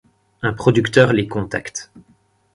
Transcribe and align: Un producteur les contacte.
Un 0.41 0.51
producteur 0.53 1.13
les 1.13 1.27
contacte. 1.27 1.91